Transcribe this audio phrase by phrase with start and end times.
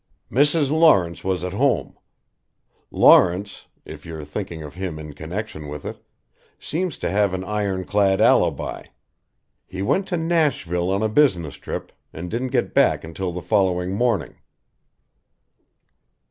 [0.31, 0.71] "Mrs.
[0.71, 1.95] Lawrence was at home.
[2.89, 6.03] Lawrence if you're thinking of him in connection with it
[6.57, 8.81] seems to have an iron clad alibi.
[9.67, 13.91] He went to Nashville on a business trip and didn't get back until the following
[13.93, 14.37] morning."